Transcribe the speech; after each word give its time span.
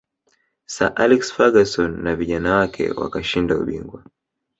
sir 0.73 0.93
alex 1.03 1.21
ferguson 1.35 1.99
na 2.03 2.13
vijana 2.15 2.55
wake 2.55 2.91
wakashinda 2.91 3.57
ubingwa 3.57 4.03